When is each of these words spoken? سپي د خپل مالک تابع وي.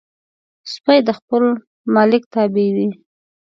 سپي 0.71 0.99
د 1.07 1.09
خپل 1.19 1.43
مالک 1.93 2.23
تابع 2.33 2.67
وي. 2.75 2.89